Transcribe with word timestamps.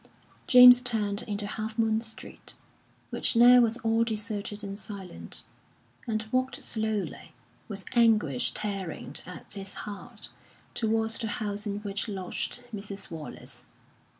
James 0.47 0.81
turned 0.81 1.21
into 1.27 1.45
Half 1.45 1.77
Moon 1.77 2.01
Street, 2.01 2.55
which 3.11 3.35
now 3.35 3.59
was 3.61 3.77
all 3.77 4.03
deserted 4.03 4.63
and 4.63 4.79
silent, 4.79 5.43
and 6.07 6.25
walked 6.31 6.63
slowly, 6.63 7.33
with 7.67 7.85
anguish 7.95 8.51
tearing 8.51 9.15
at 9.27 9.53
his 9.53 9.75
heart, 9.85 10.29
towards 10.73 11.19
the 11.19 11.27
house 11.27 11.67
in 11.67 11.81
which 11.81 12.07
lodged 12.07 12.63
Mrs. 12.73 13.11
Wallace. 13.11 13.65